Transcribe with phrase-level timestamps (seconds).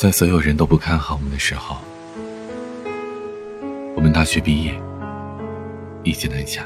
[0.00, 1.76] 在所有人都不看好我们的时候，
[3.94, 4.72] 我们大学毕业，
[6.02, 6.62] 一起南下；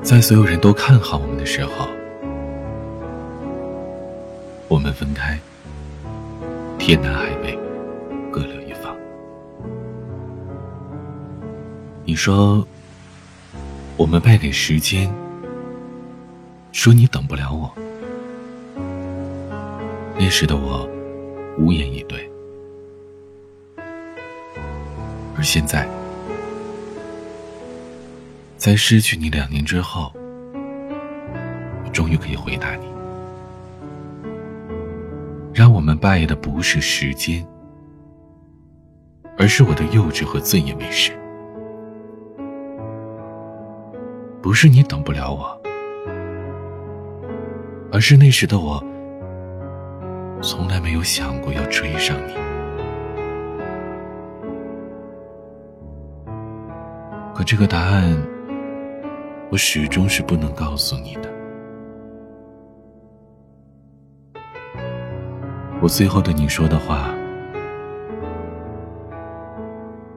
[0.00, 1.88] 在所有人都看好我们的时候，
[4.68, 5.36] 我们分开，
[6.78, 7.58] 天南海北，
[8.30, 8.96] 各留一方。
[12.04, 12.64] 你说，
[13.96, 15.12] 我们败给时间，
[16.70, 17.68] 说你等不了我。
[20.22, 20.86] 那时的我，
[21.56, 22.30] 无言以对。
[25.34, 25.88] 而现在，
[28.58, 30.12] 在失去你两年之后，
[30.52, 32.84] 我终于可以回答你：
[35.54, 37.42] 让我们败的不是时间，
[39.38, 41.12] 而是我的幼稚和自以为是。
[44.42, 45.58] 不是你等不了我，
[47.90, 48.84] 而是那时的我。
[50.42, 52.34] 从来没有想过要追上你，
[57.34, 58.16] 可这个答案，
[59.50, 61.28] 我始终是不能告诉你的。
[65.82, 67.14] 我最后对你说的话，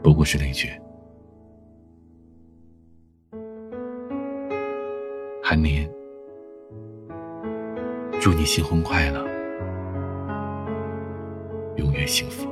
[0.01, 0.69] 不过是那句
[5.43, 5.89] ：“韩年，
[8.21, 9.21] 祝你新婚快乐。”
[12.05, 12.47] 幸福。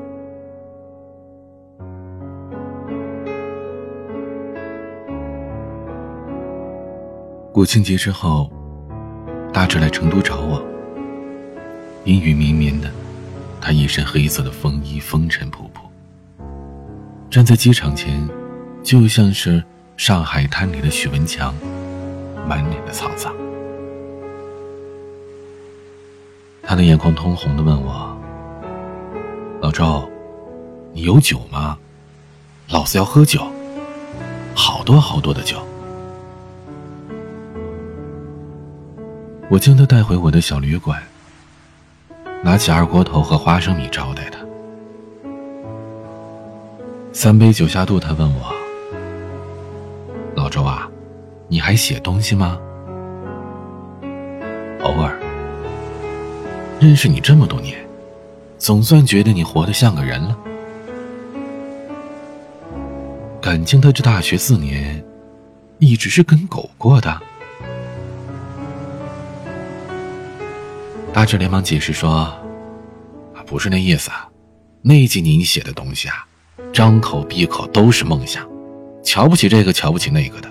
[7.52, 8.50] 国庆节之后，
[9.54, 10.64] 大志来成都找我。
[12.06, 12.90] 阴雨绵绵的，
[13.60, 16.44] 他一身黑色的风衣，风尘仆仆，
[17.30, 18.28] 站在机场前，
[18.82, 19.64] 就像是
[19.98, 21.54] 上海滩里的许文强，
[22.48, 23.32] 满脸的沧桑。
[26.64, 28.11] 他的眼眶通红的问我。
[29.72, 30.10] 老周，
[30.92, 31.78] 你有酒吗？
[32.72, 33.42] 老子要喝酒，
[34.54, 35.66] 好多好多的酒。
[39.50, 41.02] 我将他带回我的小旅馆，
[42.44, 44.40] 拿起二锅头和花生米招待他。
[47.14, 48.54] 三杯酒下肚，他问我
[50.36, 50.86] ：“老周啊，
[51.48, 52.60] 你还写东西吗？”
[54.84, 55.18] 偶尔。
[56.78, 57.80] 认识你这么多年。
[58.62, 60.38] 总算觉得你活得像个人了。
[63.42, 65.04] 感情他这大学四年，
[65.80, 67.20] 一直是跟狗过的。
[71.12, 72.32] 大志连忙解释说
[73.34, 74.30] ：“啊，不是那意思，啊
[74.84, 76.24] 那几年你写的东西啊，
[76.72, 78.48] 张口闭口都是梦想，
[79.04, 80.48] 瞧不起这个，瞧不起那个的，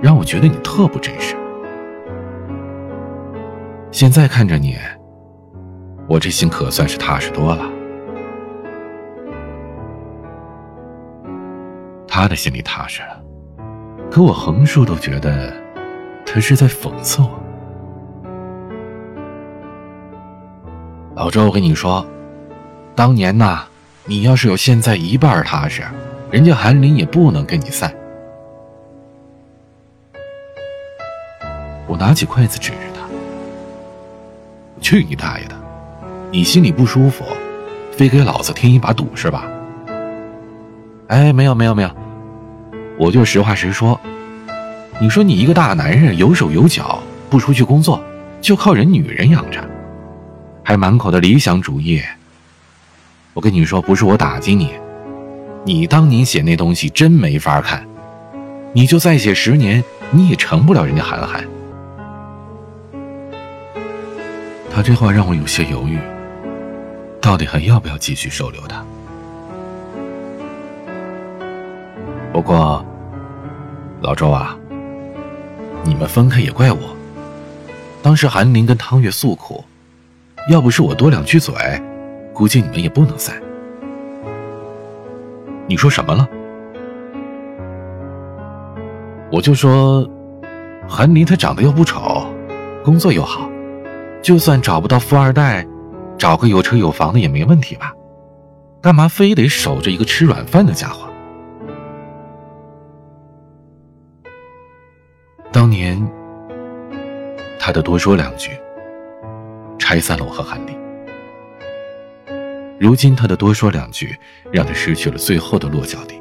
[0.00, 1.36] 让我觉得你特不真实。
[3.92, 4.78] 现在看着你。”
[6.06, 7.64] 我这心可算是踏实多了。
[12.06, 13.20] 他的心里踏实了，
[14.10, 15.52] 可我横竖都觉得
[16.24, 17.28] 他是在讽刺我。
[21.16, 22.06] 老周，我跟你说，
[22.94, 23.64] 当年呐，
[24.04, 25.82] 你要是有现在一半踏实，
[26.30, 27.92] 人家韩林也不能跟你散。
[31.86, 33.08] 我拿起筷子指着他
[34.80, 35.54] ：“去你大爷的！”
[36.34, 37.24] 你心里不舒服，
[37.92, 39.44] 非给老子添一把堵是吧？
[41.06, 41.90] 哎，没有没有没有，
[42.98, 44.00] 我就实话实说。
[45.00, 47.00] 你说你一个大男人有手有脚，
[47.30, 48.02] 不出去工作，
[48.40, 49.64] 就靠人女人养着，
[50.64, 52.02] 还满口的理想主义。
[53.32, 54.72] 我跟你说，不是我打击你，
[55.64, 57.86] 你当年写那东西真没法看，
[58.72, 61.44] 你就再写十年，你也成不了人家韩寒。
[64.74, 65.96] 他这话让我有些犹豫。
[67.24, 68.84] 到底还要不要继续收留他？
[72.30, 72.84] 不过，
[74.02, 74.54] 老周啊，
[75.84, 76.94] 你们分开也怪我。
[78.02, 79.64] 当时韩林跟汤月诉苦，
[80.50, 81.54] 要不是我多两句嘴，
[82.34, 83.34] 估计你们也不能散。
[85.66, 86.28] 你说什么了？
[89.32, 90.06] 我就说，
[90.86, 92.26] 韩林他长得又不丑，
[92.84, 93.48] 工作又好，
[94.20, 95.66] 就算找不到富二代。
[96.18, 97.92] 找个有车有房的也没问题吧？
[98.82, 101.08] 干嘛非得守着一个吃软饭的家伙？
[105.50, 106.06] 当年
[107.58, 108.50] 他的多说两句，
[109.78, 110.76] 拆散了我和韩立。
[112.78, 114.14] 如今他的多说两句，
[114.50, 116.20] 让他失去了最后的落脚地。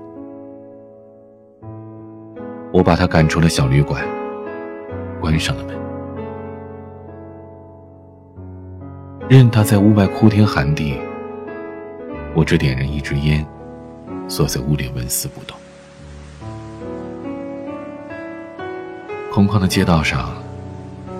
[2.72, 4.02] 我把他赶出了小旅馆，
[5.20, 5.83] 关上了门。
[9.30, 11.00] 任他在屋外哭天喊地，
[12.36, 13.46] 我只点燃一支烟，
[14.28, 15.56] 坐在屋里纹丝不动。
[19.32, 20.34] 空旷的街道上，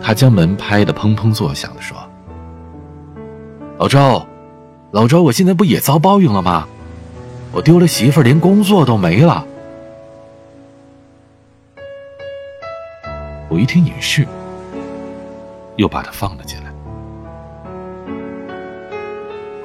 [0.02, 1.98] 他将门拍得砰砰作响的说
[3.80, 4.28] ：“老周，
[4.92, 6.68] 老周，我现在不也遭报应了吗？
[7.54, 9.48] 我丢了媳妇，连工作都没了。”
[13.50, 14.28] 我一听也是，
[15.78, 16.63] 又把它放了进来。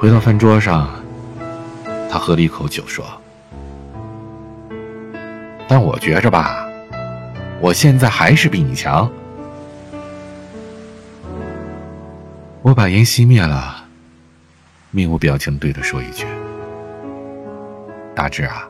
[0.00, 0.88] 回到饭桌上，
[2.08, 3.04] 他喝了一口酒，说
[5.66, 6.68] ：“但我觉着吧，
[7.60, 9.10] 我现在还是比你强。”
[12.62, 13.84] 我把烟熄灭了，
[14.92, 16.24] 面无表情对他说一句
[18.14, 18.68] ：“大志啊，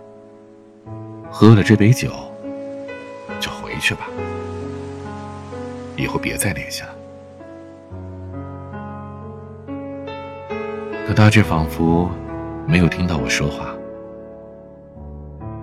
[1.31, 2.11] 喝了这杯酒，
[3.39, 4.09] 就回去吧。”
[5.95, 6.98] 以后别再联系了。
[11.09, 12.07] 可大志仿佛
[12.67, 13.75] 没有听到我说话，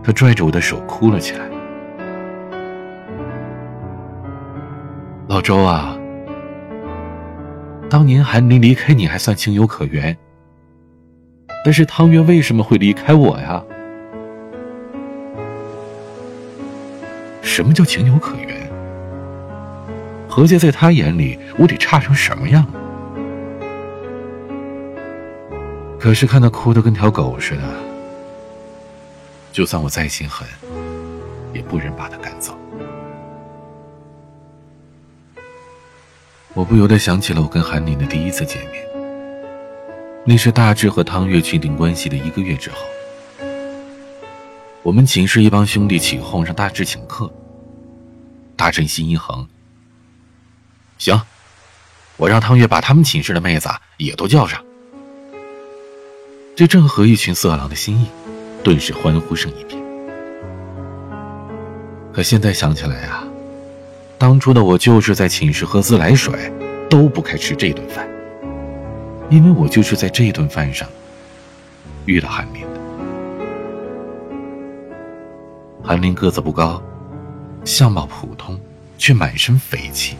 [0.03, 1.47] 他拽着我的手哭了起来。
[5.27, 5.95] 老周啊，
[7.87, 10.17] 当年韩林离开你还算情有可原，
[11.63, 13.63] 但是汤圆为什么会离开我呀？
[17.43, 18.67] 什么叫情有可原？
[20.27, 22.65] 何洁在他眼里，我得差成什么样？
[26.05, 27.63] 可是看他哭得跟条狗似的，
[29.51, 30.47] 就算我再心狠，
[31.51, 32.55] 也不忍把他赶走。
[36.53, 38.85] 我不由得想起了我跟韩宁的第一次见面，
[40.23, 42.77] 那是大志和汤月确定关系的一个月之后，
[44.83, 47.33] 我们寝室一帮兄弟起哄让大志请客，
[48.55, 49.49] 大志心一横。
[50.99, 51.19] 行，
[52.15, 53.67] 我让汤月把他们寝室的妹子
[53.97, 54.63] 也都叫上。
[56.55, 58.07] 这正合一群色狼的心意，
[58.63, 59.83] 顿时欢呼声一片。
[62.13, 63.27] 可现在想起来啊，
[64.17, 66.49] 当初的我就是在寝室喝自来水，
[66.89, 68.07] 都不该吃这顿饭，
[69.29, 70.87] 因为我就是在这顿饭上
[72.05, 72.79] 遇到韩林的。
[75.83, 76.81] 韩林个子不高，
[77.65, 78.57] 相貌普通，
[78.97, 80.15] 却满身匪气。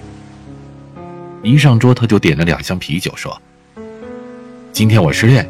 [1.41, 3.41] 一上桌，他就点了两箱啤酒，说
[4.73, 5.49] ：“今天我失恋，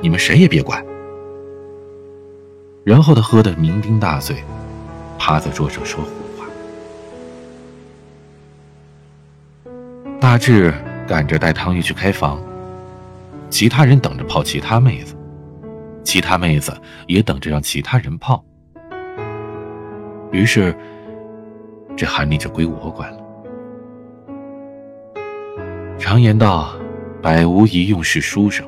[0.00, 0.82] 你们谁也别管。”
[2.84, 4.36] 然后他喝得酩酊大醉，
[5.18, 6.46] 趴在桌上说胡话。
[10.20, 10.72] 大志
[11.06, 12.40] 赶着带汤玉去开房，
[13.50, 15.16] 其他人等着泡其他妹子，
[16.04, 16.72] 其他妹子
[17.08, 18.44] 也等着让其他人泡。
[20.30, 20.72] 于是，
[21.96, 23.18] 这韩林就归我管了。
[25.98, 26.72] 常言道
[27.20, 28.64] ：“百无一用是书生。”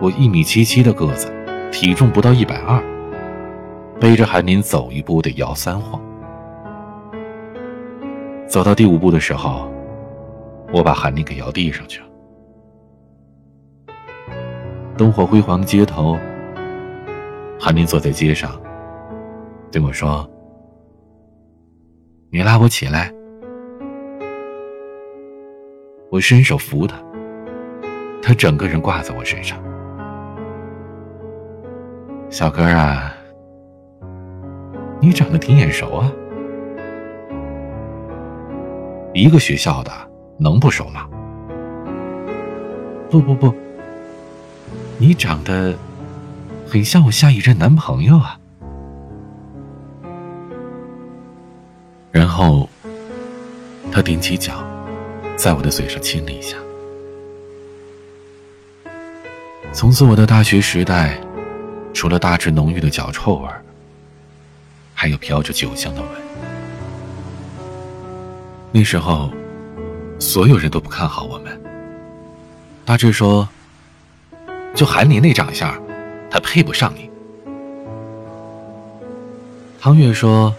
[0.00, 1.28] 我一米七七的个子，
[1.72, 2.80] 体重不到一百二，
[4.00, 6.00] 背着韩林走一步得摇三晃。
[8.46, 9.68] 走到第五步的时候，
[10.72, 12.06] 我把韩林给摇地上去了。
[14.96, 16.16] 灯火辉煌的街头，
[17.58, 18.52] 韩林坐在街上，
[19.72, 20.30] 对我说
[22.30, 23.12] ：“你拉我起来。”
[26.10, 26.96] 我伸手扶他，
[28.22, 29.58] 他整个人挂在我身上。
[32.30, 33.14] 小哥啊，
[35.00, 36.12] 你长得挺眼熟啊，
[39.14, 39.90] 一个学校的，
[40.38, 41.08] 能不熟吗？
[43.10, 43.54] 不不不，
[44.98, 45.74] 你长得
[46.66, 48.38] 很像我下一任男朋友啊。
[52.12, 52.68] 然后，
[53.90, 54.52] 他踮起脚。
[55.36, 56.56] 在我的嘴上亲了一下。
[59.72, 61.16] 从此，我的大学时代，
[61.92, 63.48] 除了大致浓郁的脚臭味
[64.94, 66.10] 还有飘着酒香的吻。
[68.70, 69.30] 那时候，
[70.18, 71.60] 所有人都不看好我们。
[72.84, 73.48] 大志说
[74.74, 75.74] ：“就韩林那长相，
[76.30, 77.10] 他配不上你。”
[79.80, 80.54] 汤月说：“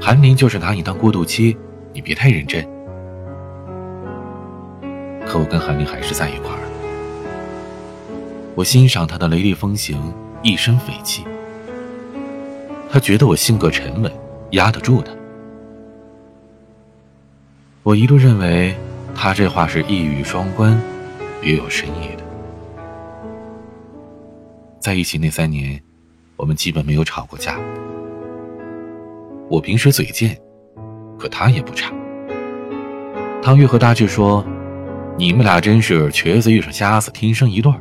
[0.00, 1.56] 韩林就是拿你当过渡期，
[1.92, 2.62] 你别太认真。”
[5.26, 6.60] 可我跟韩林还是在一块儿。
[8.54, 10.14] 我欣赏他的雷厉风行，
[10.46, 11.24] 一身匪气。
[12.88, 14.12] 他觉得我性格沉稳，
[14.52, 15.10] 压得住他。
[17.82, 18.72] 我一度认为
[19.12, 20.80] 他这话是一语双关，
[21.40, 22.22] 别有深意的。
[24.78, 25.82] 在一起那三年，
[26.36, 27.58] 我们基本没有吵过架。
[29.48, 30.38] 我平时嘴贱，
[31.18, 31.92] 可他也不差。
[33.42, 34.46] 汤玉和大志说。
[35.18, 37.80] 你们俩真是瘸子遇上瞎子，天生一对儿。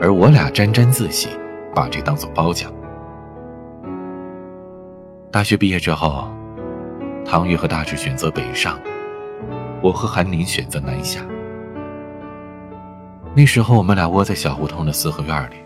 [0.00, 1.28] 而我俩沾沾自喜，
[1.74, 2.72] 把这当做褒奖。
[5.30, 6.30] 大学毕业之后，
[7.24, 8.78] 唐玉和大志选择北上，
[9.82, 11.20] 我和韩林选择南下。
[13.34, 15.56] 那时候，我们俩窝在小胡同的四合院里，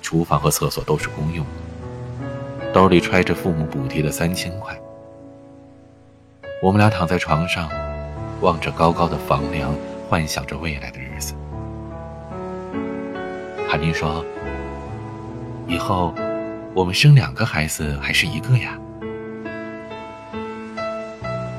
[0.00, 4.74] 厨房和厕所都是公用的，兜里揣着父母补贴的三千块。
[6.62, 7.68] 我们俩躺在床上，
[8.40, 9.72] 望着高高的房梁，
[10.08, 11.34] 幻想着未来的日子。
[13.68, 14.24] 韩林说
[15.68, 16.14] ：“以后，
[16.74, 18.78] 我们生两个孩子还是一个呀？”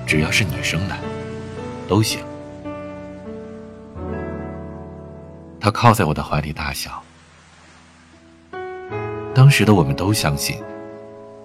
[0.08, 0.96] 只要是你生的，
[1.88, 2.20] 都行。
[5.60, 7.04] 他靠在我的怀里大笑。
[9.36, 10.58] 当时的我们都相信，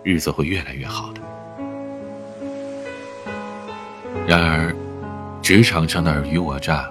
[0.03, 1.21] 日子会越来越好的。
[4.27, 4.75] 然而，
[5.43, 6.91] 职场上的尔虞我诈，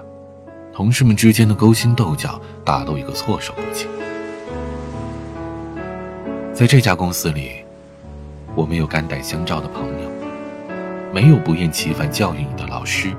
[0.74, 3.86] 同事们之间的勾心斗角，打斗一个措手不及。
[6.52, 7.52] 在这家公司里，
[8.56, 10.10] 我没有肝胆相照的朋友。
[11.12, 13.12] 没有不厌其烦教育你的老师，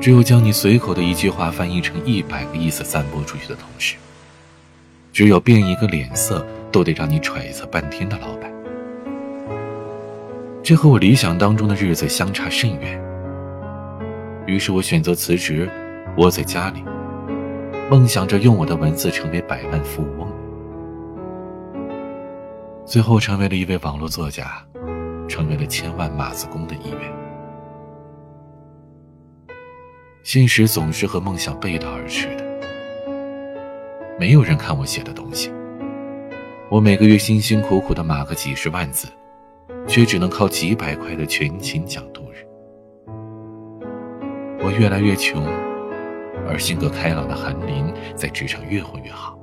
[0.00, 3.96] 只有将你随口的一句话翻译成一百个意思散播出去的同事，
[5.12, 8.50] 只有变一个脸色都得让你揣测半天的老板。
[10.62, 12.98] 这和我理想当中的日子相差甚远。
[14.46, 15.70] 于是我选择辞职，
[16.16, 16.82] 窝在家里，
[17.90, 20.28] 梦想着用我的文字成为百万富翁，
[22.84, 24.62] 最后成为了一位网络作家。
[25.28, 27.00] 成为了千万码字工的一员。
[30.22, 32.44] 现实总是和梦想背道而驰的。
[34.16, 35.52] 没有人看我写的东西。
[36.70, 39.08] 我每个月辛辛苦苦的码个几十万字，
[39.88, 42.46] 却只能靠几百块的全勤奖度日。
[44.60, 45.44] 我越来越穷，
[46.48, 49.36] 而性格开朗的韩林在职场越混越好。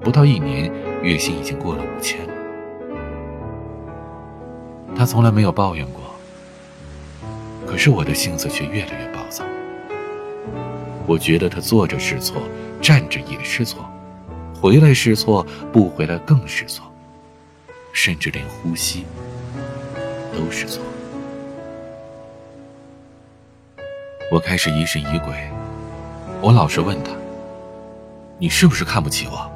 [0.00, 0.72] 不到一年，
[1.02, 2.20] 月薪已经过了五千。
[4.94, 6.02] 他从来没有抱怨过，
[7.66, 9.44] 可是我的性子却越来越暴躁。
[11.06, 12.42] 我觉得他坐着是错，
[12.80, 13.88] 站着也是错，
[14.60, 16.84] 回来是错，不回来更是错，
[17.92, 19.04] 甚至连呼吸
[20.32, 20.82] 都是错。
[24.30, 25.34] 我开始疑神疑鬼，
[26.42, 27.12] 我老是问他
[28.36, 29.48] ：“你是不是看不起我？”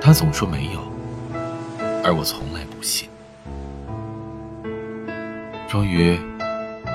[0.00, 0.80] 他总说没有，
[2.04, 3.08] 而我从来不信。
[5.68, 6.16] 终于，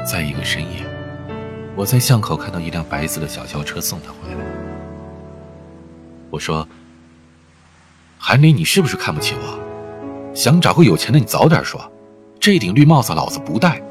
[0.09, 0.85] 在一个深夜，
[1.75, 4.39] 我在巷口看到一辆白色的小轿车送他回来。
[6.29, 6.65] 我说
[8.17, 10.33] ：“韩林，你是不是看不起我？
[10.33, 11.91] 想找个有钱的，你早点说。
[12.39, 13.81] 这顶绿帽子老子不戴。”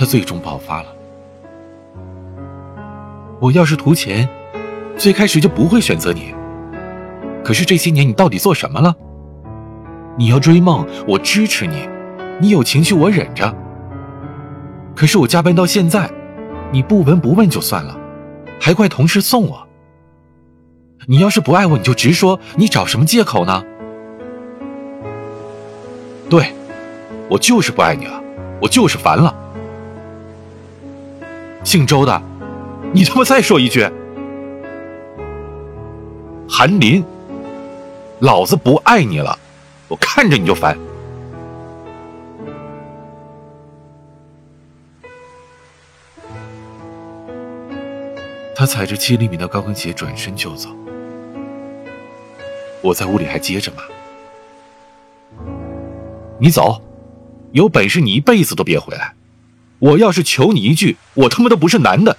[0.00, 0.88] 他最终爆发了。
[3.38, 4.26] 我要是图钱，
[4.96, 6.34] 最开始就不会选择你。
[7.44, 8.96] 可是这些年，你到底做什么了？
[10.16, 11.86] 你要追梦，我支持你；
[12.40, 13.54] 你有情绪，我忍着。
[14.96, 16.10] 可是我加班到现在，
[16.72, 17.94] 你不闻不问就算了，
[18.58, 19.68] 还怪同事送我。
[21.06, 23.62] 你要是不爱我，你就直说，你找什么借口呢？
[26.30, 26.54] 对，
[27.28, 28.18] 我就是不爱你了，
[28.62, 29.39] 我就是烦了。
[31.70, 32.20] 姓周的，
[32.92, 33.88] 你他妈再说一句，
[36.48, 37.04] 韩林，
[38.18, 39.38] 老子不爱你了。
[39.86, 40.76] 我看着你就烦。
[48.56, 50.70] 他踩着七厘米的高跟鞋转身就走，
[52.82, 53.84] 我在屋里还接着骂
[56.36, 56.82] ：“你走，
[57.52, 59.14] 有本事你一辈子都别回来！
[59.80, 62.16] 我要是求你一句，我他妈都不是男的。”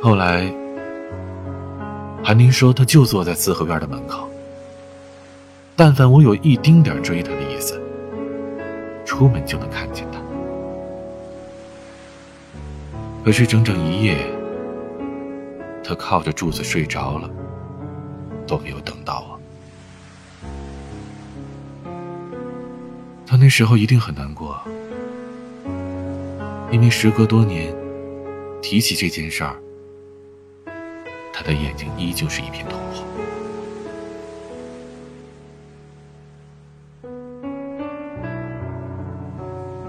[0.00, 0.50] 后来。
[2.24, 4.30] 韩林说：“他就坐在四合院的门口。
[5.74, 7.82] 但凡我有一丁点追他的意思，
[9.04, 10.20] 出门就能看见他。
[13.24, 14.24] 可是整整一夜，
[15.82, 17.28] 他靠着柱子睡着了，
[18.46, 19.31] 都没有等到我。
[23.32, 24.60] 他那时候一定很难过，
[26.70, 27.74] 因为时隔多年，
[28.60, 29.56] 提起这件事儿。”
[31.32, 33.06] 他的眼睛依旧是一片通红。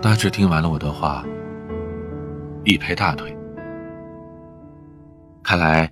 [0.01, 1.25] 大志听完了我的话，
[2.63, 3.35] 一拍大腿
[5.43, 5.91] ：“看来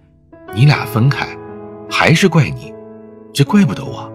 [0.54, 1.28] 你俩分开，
[1.90, 2.74] 还是怪你，
[3.34, 4.10] 这怪不得我。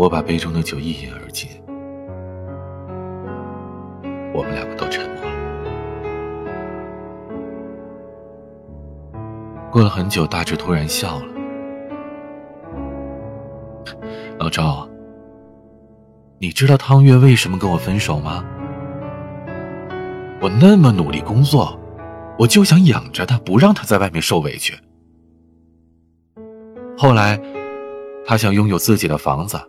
[0.00, 1.50] 我把杯中的酒一饮而尽，
[4.32, 5.32] 我们两个都沉默了。
[9.70, 11.26] 过了很久，大志突然笑了
[14.40, 14.88] ：“老赵，
[16.38, 18.42] 你知道汤月为什么跟我分手吗？
[20.40, 21.78] 我那么努力工作。”
[22.40, 24.74] 我就想养着她，不让她在外面受委屈。
[26.96, 27.38] 后来，
[28.24, 29.60] 她想拥有自己的房子，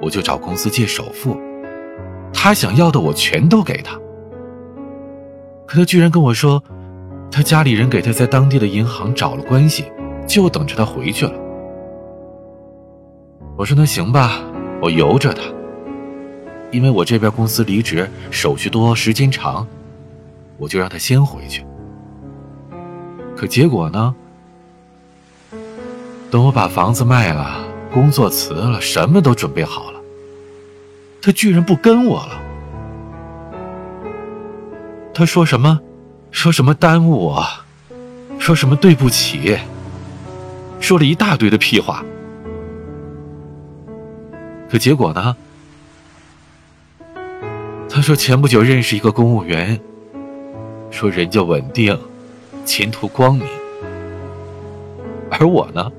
[0.00, 1.36] 我就找公司借首付，
[2.32, 3.98] 他想要的我全都给他。
[5.66, 6.62] 可他居然跟我说，
[7.30, 9.84] 他家里人给他在当地的银行找了关系，
[10.26, 11.32] 就等着他回去了。
[13.56, 14.40] 我说那行吧，
[14.82, 15.42] 我由着他，
[16.70, 19.66] 因为我这边公司离职手续多，时间长。
[20.56, 21.66] 我就让他先回去。
[23.36, 24.14] 可结果呢？
[26.30, 27.63] 等我把房子卖了，
[27.94, 30.00] 工作辞了，什么都准备好了，
[31.22, 32.42] 他居然不跟我了。
[35.14, 35.80] 他说什么？
[36.32, 37.46] 说什么耽误我？
[38.40, 39.56] 说什么对不起？
[40.80, 42.04] 说了一大堆的屁话。
[44.68, 45.36] 可结果呢？
[47.88, 49.80] 他说前不久认识一个公务员。
[50.90, 51.96] 说人家稳定，
[52.64, 53.46] 前途光明，
[55.30, 55.92] 而我呢？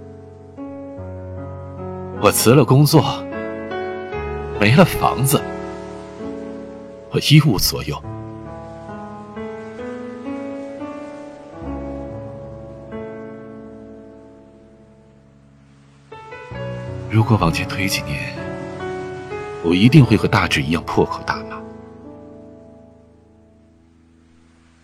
[2.25, 3.23] 我辞了工作，
[4.59, 5.39] 没了房子，
[7.11, 8.01] 我一无所有。
[17.11, 18.33] 如果往前推几年，
[19.63, 21.61] 我一定会和大志一样破口大骂。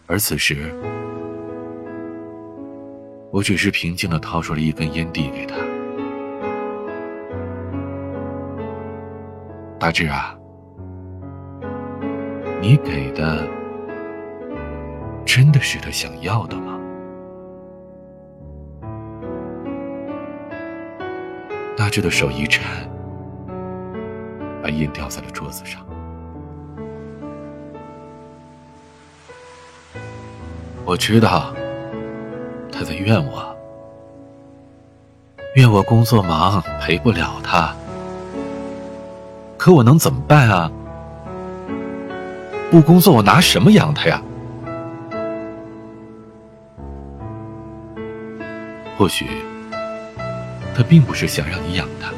[0.06, 0.72] 而此时，
[3.32, 5.56] 我只是平静的掏出了一根烟递给他。
[9.82, 10.38] 大志啊，
[12.62, 13.48] 你给的
[15.26, 16.80] 真的是他想要的吗？
[21.76, 22.64] 大志的手一颤，
[24.62, 25.84] 把烟掉在了桌子上。
[30.86, 31.52] 我知道
[32.72, 33.58] 他在怨我，
[35.56, 37.76] 怨我工作忙陪不了他。
[39.62, 40.72] 可我能怎么办啊？
[42.72, 44.20] 不工作我拿什么养他呀？
[48.98, 49.28] 或许
[50.76, 52.12] 他并不是想让你养他，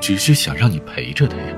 [0.00, 1.54] 只是想让你陪着他呀。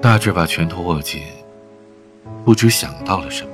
[0.00, 1.24] 大志把拳头握紧，
[2.42, 3.50] 不知想到了什么。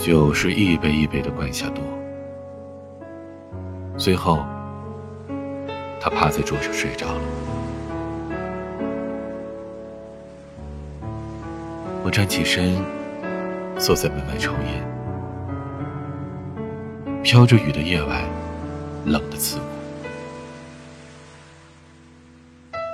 [0.00, 1.82] 酒是一杯一杯的灌下肚，
[3.96, 4.44] 最后，
[6.00, 7.20] 他趴在桌上睡着了。
[12.04, 12.76] 我站起身，
[13.78, 14.86] 坐在门外抽烟。
[17.22, 18.22] 飘着雨的夜晚，
[19.04, 19.64] 冷得刺骨。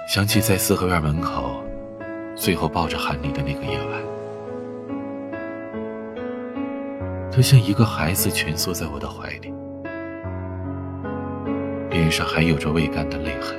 [0.08, 1.62] 想起在四合院门口，
[2.34, 4.00] 最后抱着韩林的那个夜晚，
[7.30, 9.51] 他像一个孩子蜷缩在我的怀里，
[12.02, 13.56] 脸上还有着未干的泪痕。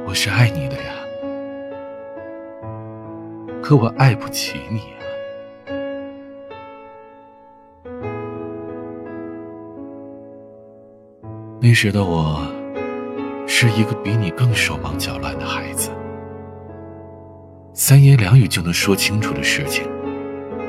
[0.07, 0.95] 我是爱你的呀。”
[3.63, 5.05] 可我爱不起你啊！
[11.61, 12.41] 那时的我，
[13.63, 15.91] 是一个比你更手忙脚乱的孩子，
[17.75, 19.87] 三言两语就能说清楚的事情，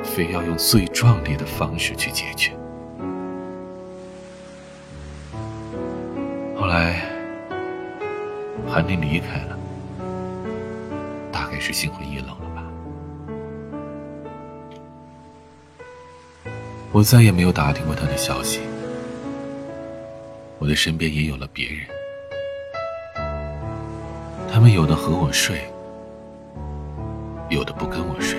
[0.04, 2.52] 非要用最壮烈的方式去解决。
[6.54, 7.02] 后来，
[8.68, 9.58] 韩林离开了，
[11.32, 12.62] 大概是心灰意冷了吧。
[16.92, 18.60] 我再也没有打听过他的消息。
[20.60, 21.88] 我的身边也有了别人，
[24.62, 25.60] 他们有的和我睡，
[27.50, 28.38] 有的不跟我睡，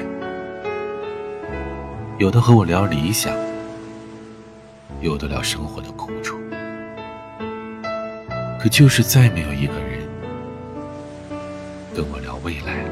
[2.16, 3.34] 有的和我聊理想，
[5.00, 6.38] 有的聊生活的苦楚，
[8.60, 10.08] 可就是再没有一个人
[11.92, 12.90] 跟我聊未来了。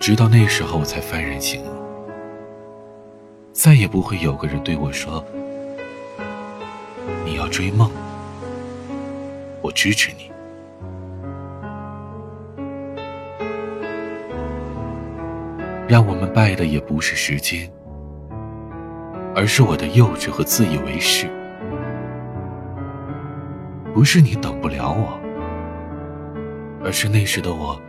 [0.00, 1.68] 直到那时候，我才幡然醒悟，
[3.52, 5.22] 再也不会有个人对我说
[7.22, 7.90] ：“你要追梦，
[9.64, 10.30] 我支持你。”
[15.88, 17.70] 让我们败的也不是时间，
[19.34, 21.26] 而是我的幼稚和自以为是。
[23.92, 25.18] 不是你等不了我，
[26.82, 27.80] 而是那时的我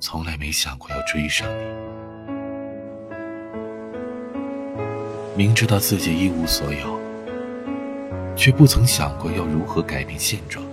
[0.00, 1.64] 从来没想过要追上你。
[5.36, 6.98] 明知道自己一无所有，
[8.42, 10.66] 却不曾想过要如何改变现状。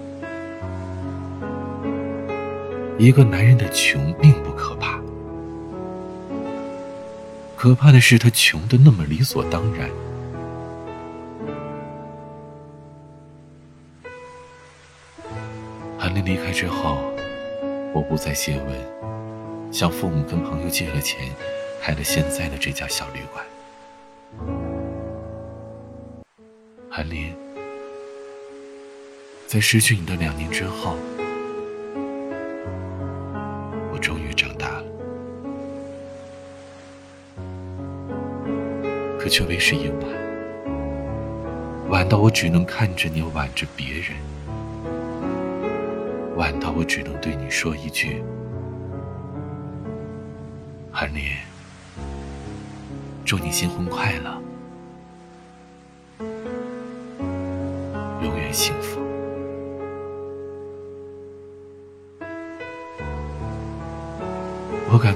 [2.97, 4.99] 一个男人的穷并不可怕。
[7.55, 9.88] 可怕的是，他穷的那么理所当然。
[15.95, 16.97] 韩林离开之后，
[17.93, 21.19] 我不再谢问，向父母跟朋友借了钱，
[21.79, 23.45] 开了现在的这家小旅馆。
[26.89, 27.32] 韩林，
[29.49, 30.95] 在失去你的两年之后。
[33.91, 34.83] 我终于长大了
[39.17, 40.05] 可却为时已晚，
[41.89, 44.15] 晚到我只能看着你挽着别人，
[46.38, 48.21] 晚到我只能对你说一句
[50.93, 51.23] ：“韩林，
[53.25, 54.39] 祝你新婚快乐，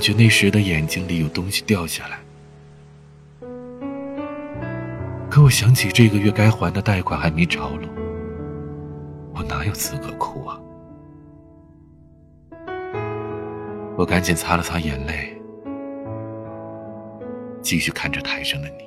[0.04, 2.20] 觉那时的眼睛里有东西掉下来。
[5.30, 7.88] 可我想起这个月该还的贷款还没着落，
[9.34, 10.60] 我哪有资格哭啊？
[13.96, 15.42] 我赶紧擦了擦眼泪，
[17.62, 18.84] 继续看着台上的你。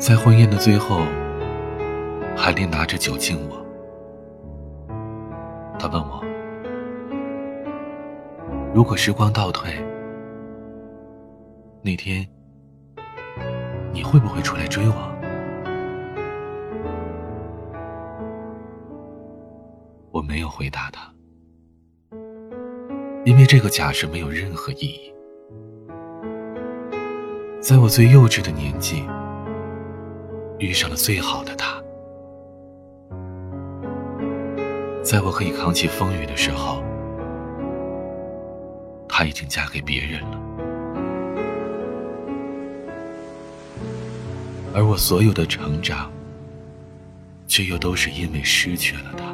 [0.00, 1.06] 在婚宴的最后，
[2.36, 3.64] 韩林拿着酒敬我，
[8.78, 9.72] 如果时光倒退。
[11.82, 12.24] 那天，
[13.92, 14.94] 你会不会出来追我？
[20.12, 21.12] 我没有回答他，
[23.24, 25.12] 因为这个假设没有任何意义。
[27.60, 29.02] 在我最幼稚的年纪，
[30.60, 31.82] 遇上了最好的他；
[35.02, 36.80] 在我可以扛起风雨的时候，
[39.18, 40.38] 她已经嫁给别人了。
[44.72, 46.08] 而我所有的成长，
[47.48, 49.24] 却又都是因为失去了他。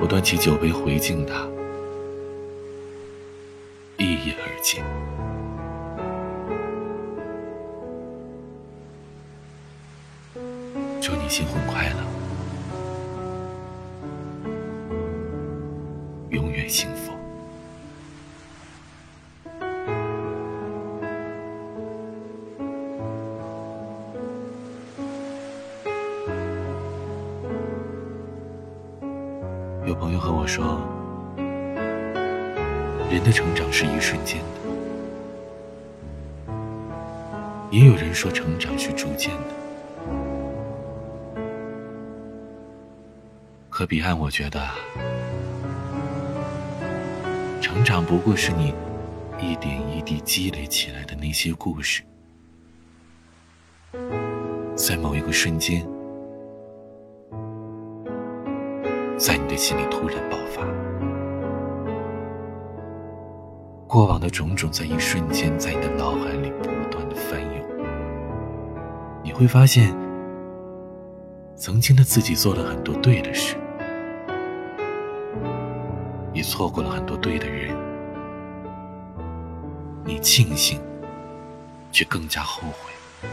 [0.00, 1.46] 我端起酒杯回敬他，
[3.98, 4.82] 一饮而尽。
[11.00, 11.61] 祝你新婚
[37.72, 39.48] 也有人说，成长是逐渐的。
[43.70, 44.68] 可彼岸，我觉得，
[47.62, 48.74] 成长不过是你
[49.40, 52.02] 一点一滴积累起来的那些故事，
[54.76, 55.82] 在某一个瞬间。
[59.16, 60.62] 在你的心里突然爆发，
[63.92, 67.62] 过往的种种在一瞬间在你的脑海里不断的翻涌，
[69.22, 69.94] 你会发现，
[71.56, 73.54] 曾经的自己做了很多对的事，
[76.32, 77.76] 也错过了很多对的人，
[80.06, 80.80] 你庆幸，
[81.90, 83.28] 却更加后悔，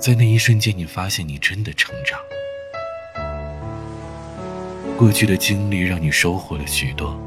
[0.00, 2.18] 在那一瞬间，你发现你真的成长。
[4.96, 7.18] 过去的经历让你收获了许多，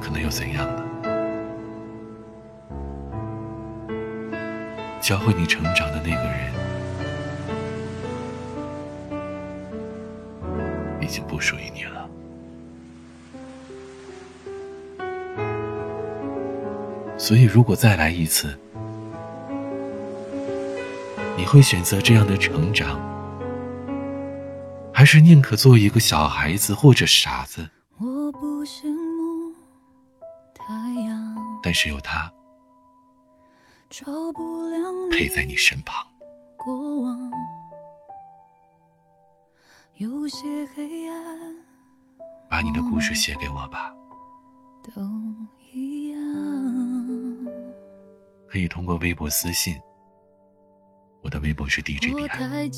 [0.00, 0.84] 可能又怎样呢？
[5.00, 6.52] 教会你成长的那个人，
[11.00, 12.06] 已经不属于你了。
[17.16, 18.54] 所以，如果再来一次，
[21.36, 23.00] 你会选择这样的成长，
[25.06, 27.70] 是宁可做一个小孩子或者傻子？
[27.98, 29.54] 我不羡慕
[30.52, 32.30] 太阳，但是有他
[35.10, 36.04] 陪在你身旁。
[36.56, 37.30] 过往，
[39.94, 41.54] 有些黑暗
[42.50, 43.94] 把你的故事写给我吧，
[44.82, 45.00] 都
[45.72, 46.20] 一样。
[48.48, 49.80] 可以通过微博私信。
[51.22, 52.70] 我的微博是 DJ 彼岸，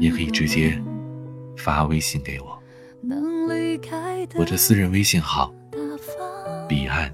[0.00, 0.80] 也可以直接
[1.56, 2.58] 发微信给我。
[4.36, 5.52] 我的私人微信号：
[6.68, 7.12] 彼岸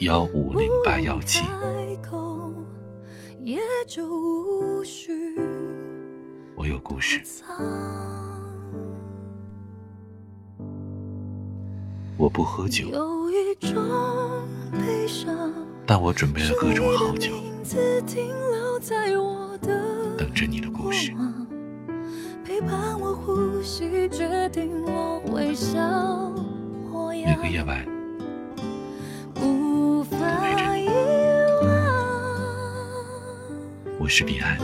[0.00, 1.44] 幺五零八幺七。
[6.56, 7.20] 我有故事，
[12.16, 12.86] 我不喝酒，
[15.86, 17.32] 但我准备了各种好酒。
[20.16, 21.12] 等着你的故事。
[22.44, 25.80] 陪伴我呼吸，决定我微笑
[26.92, 27.40] 模样。
[27.40, 27.86] 个夜晚，
[29.40, 30.18] 无法
[30.76, 30.86] 遗
[31.62, 31.68] 忘。
[33.98, 34.58] 我是彼岸。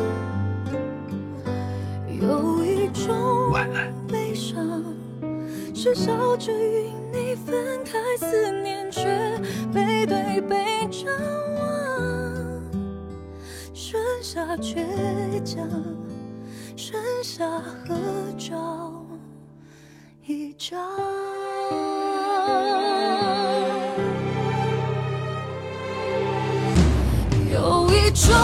[2.20, 3.50] 有一种
[4.06, 4.84] 悲伤，
[5.74, 9.04] 是笑着与你分开，思念却
[9.72, 11.10] 背对背张
[11.54, 12.62] 望，
[13.72, 14.84] 剩下倔
[15.42, 15.66] 强。
[16.90, 17.94] 剩下合
[18.37, 18.92] 照
[20.26, 20.76] 一张。
[27.53, 28.35] 有一种